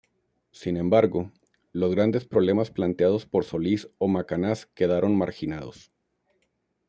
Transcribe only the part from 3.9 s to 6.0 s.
o Macanaz quedaron marginados".